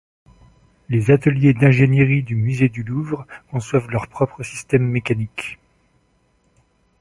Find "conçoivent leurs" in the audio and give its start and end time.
3.51-4.07